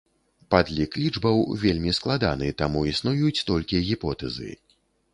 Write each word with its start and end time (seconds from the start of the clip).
Падлік 0.53 0.97
лічбаў 1.01 1.37
вельмі 1.65 1.95
складаны, 1.99 2.49
таму 2.65 2.79
існуюць 2.95 3.45
толькі 3.55 3.87
гіпотэзы. 3.93 4.51